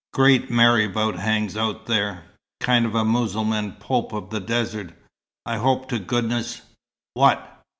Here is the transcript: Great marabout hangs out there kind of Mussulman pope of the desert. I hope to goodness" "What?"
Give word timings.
Great 0.15 0.49
marabout 0.49 1.13
hangs 1.19 1.55
out 1.55 1.85
there 1.85 2.23
kind 2.59 2.87
of 2.87 2.93
Mussulman 3.05 3.73
pope 3.79 4.13
of 4.13 4.31
the 4.31 4.39
desert. 4.39 4.93
I 5.45 5.57
hope 5.57 5.89
to 5.89 5.99
goodness" 5.99 6.63
"What?" 7.13 7.61